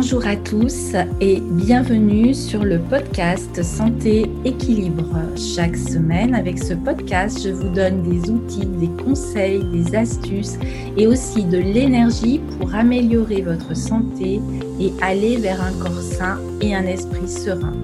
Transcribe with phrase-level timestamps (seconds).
[0.00, 5.18] Bonjour à tous et bienvenue sur le podcast Santé Équilibre.
[5.36, 10.56] Chaque semaine, avec ce podcast, je vous donne des outils, des conseils, des astuces
[10.96, 14.40] et aussi de l'énergie pour améliorer votre santé
[14.78, 17.74] et aller vers un corps sain et un esprit serein.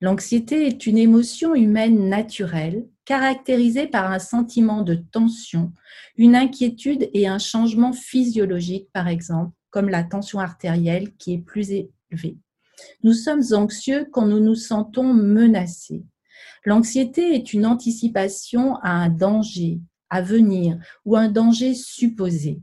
[0.00, 5.72] L'anxiété est une émotion humaine naturelle caractérisée par un sentiment de tension,
[6.16, 11.70] une inquiétude et un changement physiologique, par exemple, comme la tension artérielle qui est plus
[11.70, 12.38] élevée.
[13.02, 16.04] Nous sommes anxieux quand nous nous sentons menacés.
[16.64, 19.80] L'anxiété est une anticipation à un danger
[20.10, 22.60] à venir ou un danger supposé.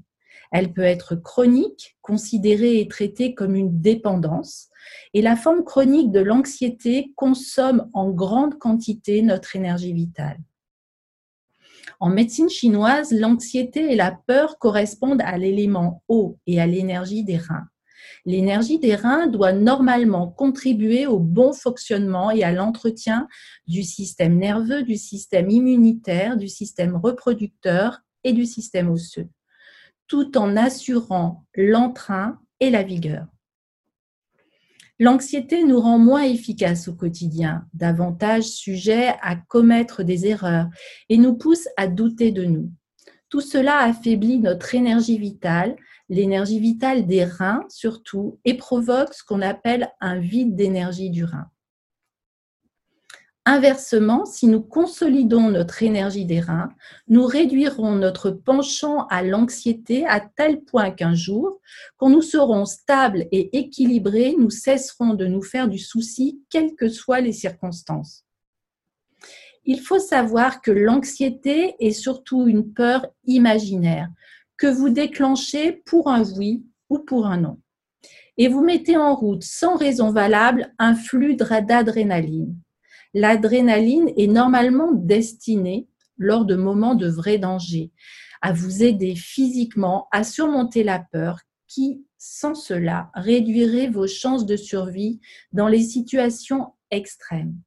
[0.52, 4.70] Elle peut être chronique, considérée et traitée comme une dépendance,
[5.14, 10.40] et la forme chronique de l'anxiété consomme en grande quantité notre énergie vitale.
[12.00, 17.38] En médecine chinoise, l'anxiété et la peur correspondent à l'élément eau et à l'énergie des
[17.38, 17.68] reins.
[18.26, 23.28] L'énergie des reins doit normalement contribuer au bon fonctionnement et à l'entretien
[23.68, 29.28] du système nerveux, du système immunitaire, du système reproducteur et du système osseux,
[30.08, 33.26] tout en assurant l'entrain et la vigueur.
[35.00, 40.68] L'anxiété nous rend moins efficaces au quotidien, davantage sujets à commettre des erreurs
[41.10, 42.72] et nous pousse à douter de nous.
[43.28, 45.76] Tout cela affaiblit notre énergie vitale
[46.12, 51.50] l'énergie vitale des reins surtout, et provoque ce qu'on appelle un vide d'énergie du rein.
[53.46, 56.70] Inversement, si nous consolidons notre énergie des reins,
[57.08, 61.60] nous réduirons notre penchant à l'anxiété à tel point qu'un jour,
[61.96, 66.90] quand nous serons stables et équilibrés, nous cesserons de nous faire du souci, quelles que
[66.90, 68.26] soient les circonstances.
[69.64, 74.10] Il faut savoir que l'anxiété est surtout une peur imaginaire,
[74.62, 77.60] que vous déclenchez pour un oui ou pour un non.
[78.38, 82.56] Et vous mettez en route sans raison valable un flux d'adrénaline.
[83.16, 87.92] L'adrénaline est normalement destinée, lors de moments de vrai danger,
[88.44, 94.58] à vous aider physiquement à surmonter la peur qui, sans cela, réduirait vos chances de
[94.58, 95.20] survie
[95.54, 97.58] dans les situations extrêmes.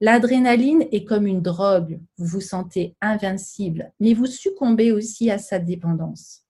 [0.00, 2.00] L'adrénaline est comme une drogue.
[2.18, 6.42] Vous vous sentez invincible, mais vous succombez aussi à sa dépendance.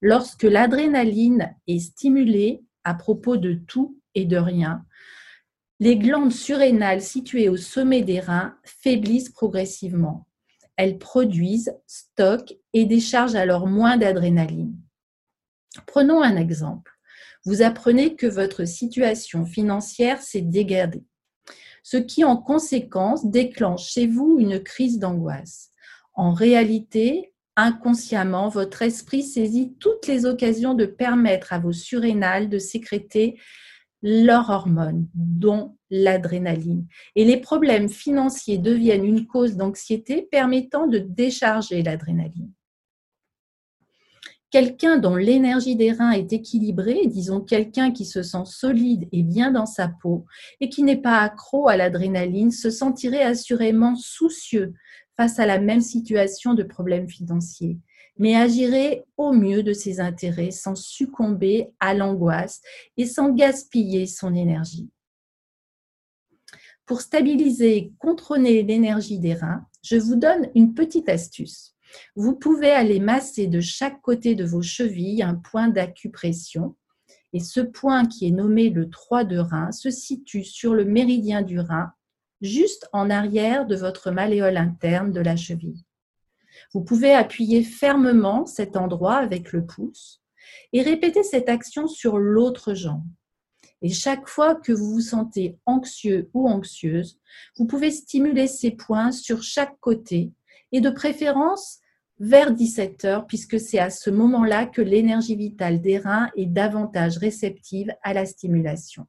[0.00, 4.84] Lorsque l'adrénaline est stimulée à propos de tout et de rien,
[5.80, 10.28] les glandes surrénales situées au sommet des reins faiblissent progressivement.
[10.76, 14.76] Elles produisent, stockent et déchargent alors moins d'adrénaline.
[15.88, 16.92] Prenons un exemple.
[17.44, 21.02] Vous apprenez que votre situation financière s'est dégradée
[21.82, 25.70] ce qui en conséquence déclenche chez vous une crise d'angoisse.
[26.14, 32.58] En réalité, inconsciemment, votre esprit saisit toutes les occasions de permettre à vos surrénales de
[32.58, 33.38] sécréter
[34.02, 36.86] leur hormone, dont l'adrénaline.
[37.14, 42.50] Et les problèmes financiers deviennent une cause d'anxiété permettant de décharger l'adrénaline.
[44.52, 49.50] Quelqu'un dont l'énergie des reins est équilibrée, disons quelqu'un qui se sent solide et bien
[49.50, 50.26] dans sa peau
[50.60, 54.74] et qui n'est pas accro à l'adrénaline, se sentirait assurément soucieux
[55.16, 57.78] face à la même situation de problème financier,
[58.18, 62.60] mais agirait au mieux de ses intérêts sans succomber à l'angoisse
[62.98, 64.90] et sans gaspiller son énergie.
[66.84, 71.71] Pour stabiliser et contrôler l'énergie des reins, je vous donne une petite astuce.
[72.16, 76.76] Vous pouvez aller masser de chaque côté de vos chevilles un point d'acupression.
[77.32, 81.42] Et ce point qui est nommé le 3 de rein se situe sur le méridien
[81.42, 81.92] du rein,
[82.40, 85.84] juste en arrière de votre malléole interne de la cheville.
[86.74, 90.22] Vous pouvez appuyer fermement cet endroit avec le pouce
[90.72, 93.04] et répéter cette action sur l'autre jambe.
[93.80, 97.18] Et chaque fois que vous vous sentez anxieux ou anxieuse,
[97.56, 100.32] vous pouvez stimuler ces points sur chaque côté
[100.70, 101.80] et de préférence
[102.18, 107.18] vers 17 heures, puisque c'est à ce moment-là que l'énergie vitale des reins est davantage
[107.18, 109.06] réceptive à la stimulation.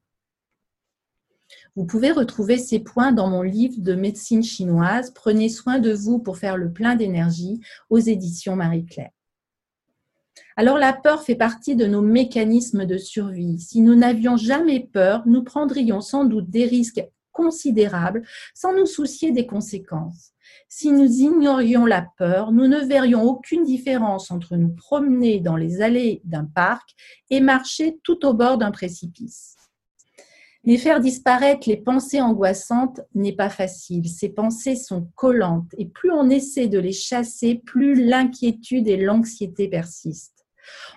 [1.76, 5.12] Vous pouvez retrouver ces points dans mon livre de médecine chinoise.
[5.14, 7.60] Prenez soin de vous pour faire le plein d'énergie
[7.90, 9.12] aux éditions Marie-Claire.
[10.56, 13.60] Alors la peur fait partie de nos mécanismes de survie.
[13.60, 18.24] Si nous n'avions jamais peur, nous prendrions sans doute des risques considérables
[18.54, 20.33] sans nous soucier des conséquences.
[20.68, 25.82] Si nous ignorions la peur, nous ne verrions aucune différence entre nous promener dans les
[25.82, 26.90] allées d'un parc
[27.30, 29.56] et marcher tout au bord d'un précipice.
[30.66, 34.08] Mais faire disparaître les pensées angoissantes n'est pas facile.
[34.08, 39.68] Ces pensées sont collantes et plus on essaie de les chasser, plus l'inquiétude et l'anxiété
[39.68, 40.46] persistent.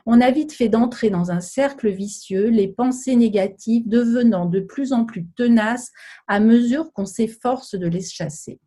[0.04, 4.93] On a vite fait d'entrer dans un cercle vicieux, les pensées négatives devenant de plus
[4.93, 5.90] en plus tenaces
[6.28, 8.60] à mesure qu'on s'efforce de les chasser.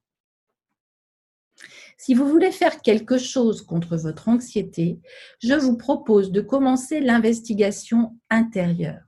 [2.02, 5.02] Si vous voulez faire quelque chose contre votre anxiété,
[5.44, 9.02] je vous propose de commencer l'investigation intérieure.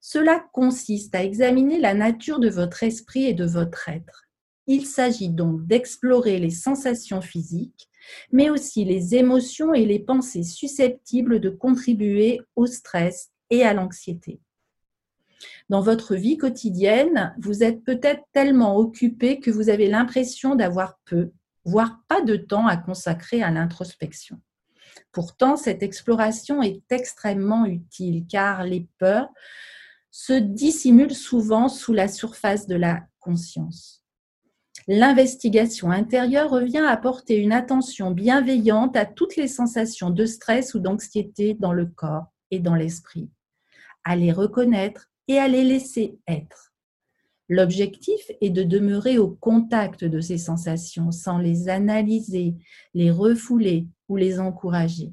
[0.00, 4.24] Cela consiste à examiner la nature de votre esprit et de votre être.
[4.66, 7.88] Il s'agit donc d'explorer les sensations physiques,
[8.32, 14.40] mais aussi les émotions et les pensées susceptibles de contribuer au stress et à l'anxiété.
[15.68, 21.30] Dans votre vie quotidienne, vous êtes peut-être tellement occupé que vous avez l'impression d'avoir peu
[21.64, 24.40] voire pas de temps à consacrer à l'introspection.
[25.12, 29.28] Pourtant, cette exploration est extrêmement utile car les peurs
[30.10, 34.04] se dissimulent souvent sous la surface de la conscience.
[34.88, 40.80] L'investigation intérieure revient à porter une attention bienveillante à toutes les sensations de stress ou
[40.80, 43.30] d'anxiété dans le corps et dans l'esprit,
[44.04, 46.71] à les reconnaître et à les laisser être.
[47.54, 52.54] L'objectif est de demeurer au contact de ces sensations sans les analyser,
[52.94, 55.12] les refouler ou les encourager.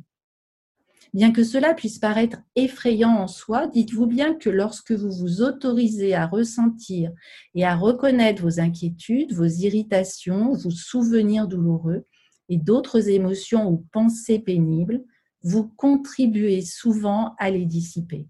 [1.13, 6.15] Bien que cela puisse paraître effrayant en soi, dites-vous bien que lorsque vous vous autorisez
[6.15, 7.11] à ressentir
[7.55, 12.05] et à reconnaître vos inquiétudes, vos irritations, vos souvenirs douloureux
[12.47, 15.03] et d'autres émotions ou pensées pénibles,
[15.43, 18.29] vous contribuez souvent à les dissiper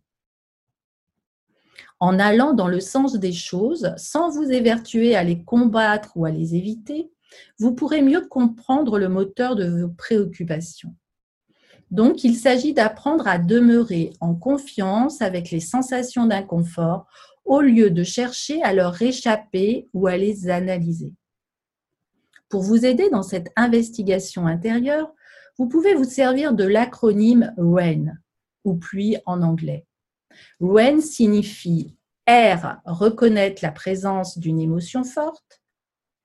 [2.00, 6.32] en allant dans le sens des choses, sans vous évertuer à les combattre ou à
[6.32, 7.12] les éviter,
[7.60, 10.96] vous pourrez mieux comprendre le moteur de vos préoccupations.
[11.92, 17.08] Donc, il s'agit d'apprendre à demeurer en confiance avec les sensations d'inconfort
[17.46, 21.14] au lieu de chercher à leur échapper ou à les analyser.
[22.48, 25.12] Pour vous aider dans cette investigation intérieure,
[25.58, 28.20] vous pouvez vous servir de l'acronyme REN,
[28.64, 29.86] ou pluie en anglais.
[30.60, 31.96] REN signifie
[32.28, 35.62] R, reconnaître la présence d'une émotion forte.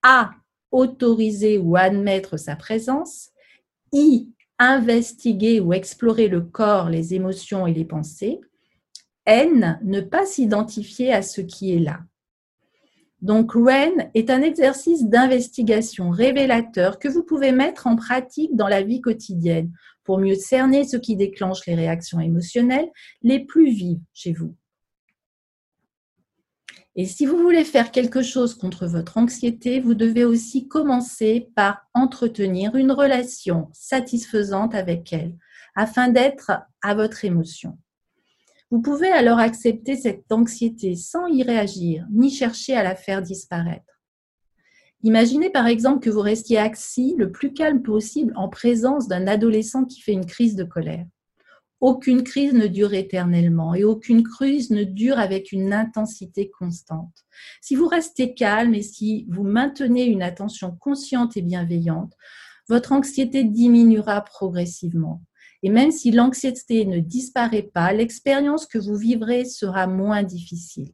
[0.03, 0.33] A,
[0.71, 3.31] autoriser ou admettre sa présence.
[3.93, 4.29] I,
[4.59, 8.41] investiguer ou explorer le corps, les émotions et les pensées.
[9.27, 12.01] N, ne pas s'identifier à ce qui est là.
[13.25, 18.83] Donc, REN est un exercice d'investigation révélateur que vous pouvez mettre en pratique dans la
[18.83, 19.73] vie quotidienne
[20.05, 22.91] pour mieux cerner ce qui déclenche les réactions émotionnelles
[23.23, 24.55] les plus vives chez vous.
[26.97, 31.89] Et si vous voulez faire quelque chose contre votre anxiété, vous devez aussi commencer par
[31.95, 35.35] entretenir une relation satisfaisante avec elle,
[35.75, 36.53] afin d'être
[36.83, 37.79] à votre émotion.
[38.75, 44.03] Vous pouvez alors accepter cette anxiété sans y réagir, ni chercher à la faire disparaître.
[45.05, 49.85] Imaginez par exemple que vous restiez assis le plus calme possible en présence d'un adolescent
[49.85, 51.07] qui fait une crise de colère.
[51.81, 57.15] Aucune crise ne dure éternellement et aucune crise ne dure avec une intensité constante.
[57.61, 62.15] Si vous restez calme et si vous maintenez une attention consciente et bienveillante,
[62.69, 65.23] votre anxiété diminuera progressivement.
[65.65, 70.93] Et même si l'anxiété ne disparaît pas, l'expérience que vous vivrez sera moins difficile.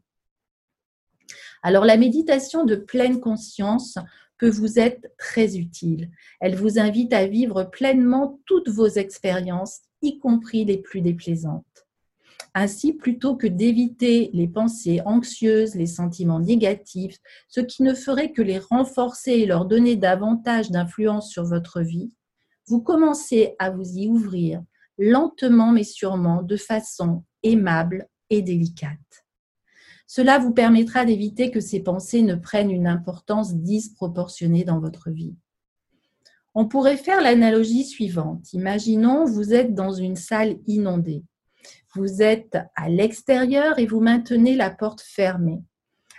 [1.65, 3.99] Alors la méditation de pleine conscience
[4.39, 6.09] peut vous être très utile.
[6.41, 11.65] Elle vous invite à vivre pleinement toutes vos expériences, y compris les plus déplaisantes.
[12.55, 18.43] Ainsi, plutôt que d'éviter les pensées anxieuses, les sentiments négatifs, ce qui ne ferait que
[18.43, 22.13] les renforcer et leur donner davantage d'influence sur votre vie,
[22.71, 24.63] vous commencez à vous y ouvrir
[24.97, 29.27] lentement mais sûrement, de façon aimable et délicate.
[30.07, 35.35] Cela vous permettra d'éviter que ces pensées ne prennent une importance disproportionnée dans votre vie.
[36.55, 38.53] On pourrait faire l'analogie suivante.
[38.53, 41.25] Imaginons, vous êtes dans une salle inondée.
[41.95, 45.63] Vous êtes à l'extérieur et vous maintenez la porte fermée.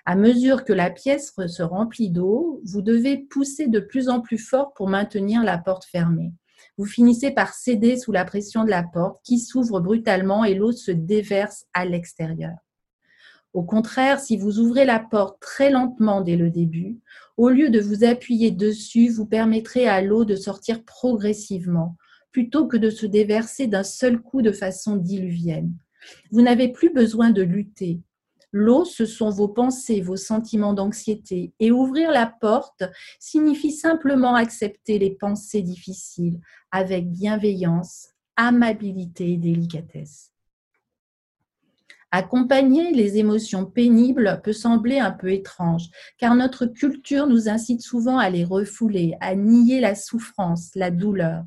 [0.06, 4.38] À mesure que la pièce se remplit d'eau, vous devez pousser de plus en plus
[4.38, 6.34] fort pour maintenir la porte fermée.
[6.78, 10.72] Vous finissez par céder sous la pression de la porte qui s'ouvre brutalement et l'eau
[10.72, 12.56] se déverse à l'extérieur.
[13.54, 17.00] Au contraire, si vous ouvrez la porte très lentement dès le début,
[17.36, 21.98] au lieu de vous appuyer dessus, vous permettrez à l'eau de sortir progressivement,
[22.32, 25.74] plutôt que de se déverser d'un seul coup de façon diluvienne.
[26.32, 28.00] Vous n'avez plus besoin de lutter.
[28.52, 31.54] L'eau, ce sont vos pensées, vos sentiments d'anxiété.
[31.60, 32.84] Et ouvrir la porte
[33.20, 36.40] signifie simplement accepter les pensées difficiles
[36.72, 40.32] avec bienveillance, amabilité et délicatesse.
[42.14, 48.18] Accompagner les émotions pénibles peut sembler un peu étrange, car notre culture nous incite souvent
[48.18, 51.46] à les refouler, à nier la souffrance, la douleur.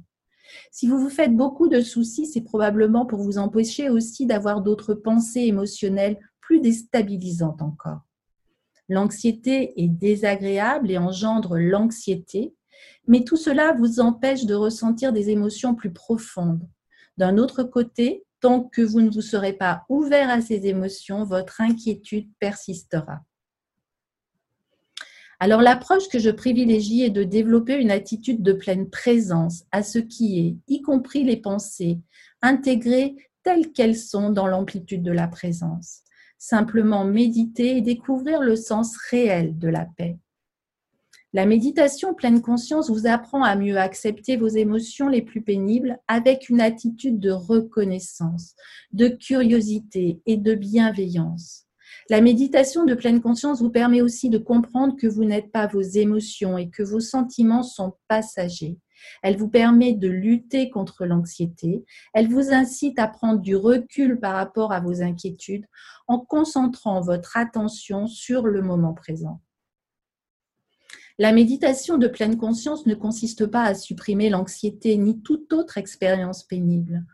[0.70, 4.94] Si vous vous faites beaucoup de soucis, c'est probablement pour vous empêcher aussi d'avoir d'autres
[4.94, 8.00] pensées émotionnelles plus déstabilisantes encore.
[8.88, 12.54] L'anxiété est désagréable et engendre l'anxiété,
[13.06, 16.68] mais tout cela vous empêche de ressentir des émotions plus profondes.
[17.16, 21.62] D'un autre côté, Tant que vous ne vous serez pas ouvert à ces émotions, votre
[21.62, 23.24] inquiétude persistera.
[25.40, 29.98] Alors l'approche que je privilégie est de développer une attitude de pleine présence à ce
[29.98, 32.00] qui est, y compris les pensées,
[32.42, 36.03] intégrées telles qu'elles sont dans l'amplitude de la présence.
[36.46, 40.18] Simplement méditer et découvrir le sens réel de la paix.
[41.32, 46.50] La méditation pleine conscience vous apprend à mieux accepter vos émotions les plus pénibles avec
[46.50, 48.56] une attitude de reconnaissance,
[48.92, 51.64] de curiosité et de bienveillance.
[52.10, 55.80] La méditation de pleine conscience vous permet aussi de comprendre que vous n'êtes pas vos
[55.80, 58.76] émotions et que vos sentiments sont passagers.
[59.22, 61.84] Elle vous permet de lutter contre l'anxiété.
[62.12, 65.66] Elle vous incite à prendre du recul par rapport à vos inquiétudes
[66.06, 69.40] en concentrant votre attention sur le moment présent.
[71.16, 76.42] La méditation de pleine conscience ne consiste pas à supprimer l'anxiété ni toute autre expérience
[76.42, 77.04] pénible.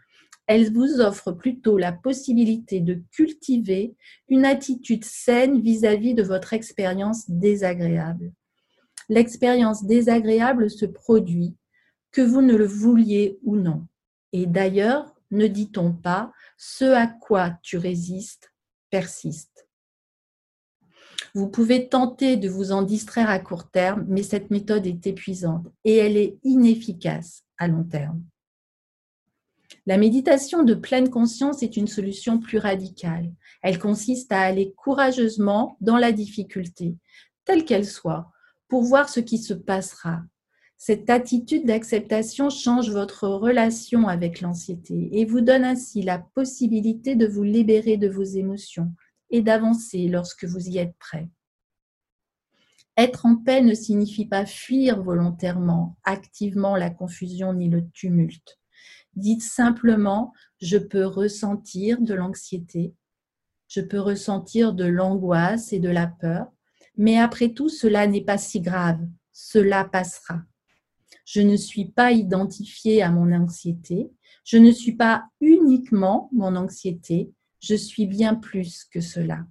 [0.47, 3.95] Elle vous offre plutôt la possibilité de cultiver
[4.29, 8.33] une attitude saine vis-à-vis de votre expérience désagréable.
[9.11, 11.55] L'expérience désagréable se produit,
[12.13, 13.87] que vous ne le vouliez ou non.
[14.33, 18.53] Et d'ailleurs, ne dit-on pas, ce à quoi tu résistes
[18.91, 19.69] persiste.
[21.35, 25.69] Vous pouvez tenter de vous en distraire à court terme, mais cette méthode est épuisante
[25.85, 28.23] et elle est inefficace à long terme.
[29.87, 33.33] La méditation de pleine conscience est une solution plus radicale.
[33.63, 36.97] Elle consiste à aller courageusement dans la difficulté,
[37.45, 38.31] telle qu'elle soit,
[38.69, 40.23] pour voir ce qui se passera.
[40.83, 47.27] Cette attitude d'acceptation change votre relation avec l'anxiété et vous donne ainsi la possibilité de
[47.27, 48.91] vous libérer de vos émotions,
[49.29, 51.29] et d'avancer lorsque vous y êtes prêt.
[52.97, 58.59] Être en paix ne signifie pas fuir volontairement, activement la confusion ni le tumulte.
[59.15, 60.33] Dites simplement,
[60.63, 62.95] je peux ressentir de l'anxiété,
[63.69, 66.47] je peux ressentir de l'angoisse et de la peur,
[66.97, 70.41] mais après tout, cela n'est pas si grave, cela passera.
[71.33, 74.11] Je ne suis pas identifié à mon anxiété,
[74.43, 79.47] je ne suis pas uniquement mon anxiété, je suis bien plus que cela.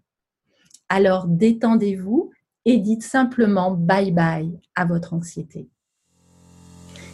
[0.89, 2.31] Alors détendez-vous
[2.65, 5.69] et dites simplement bye bye à votre anxiété.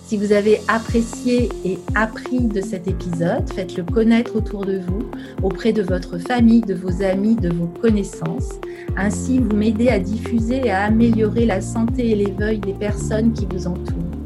[0.08, 5.12] Si vous avez apprécié et appris de cet épisode, faites-le connaître autour de vous,
[5.44, 8.54] auprès de votre famille, de vos amis, de vos connaissances.
[8.98, 13.46] Ainsi, vous m'aidez à diffuser et à améliorer la santé et l'éveil des personnes qui
[13.46, 14.25] vous entourent.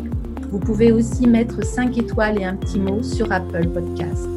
[0.51, 4.27] Vous pouvez aussi mettre 5 étoiles et un petit mot sur Apple Podcast.